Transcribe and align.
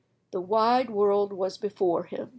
The 0.31 0.41
wide 0.41 0.89
world 0.89 1.31
was 1.31 1.59
before 1.59 2.05
him. 2.05 2.29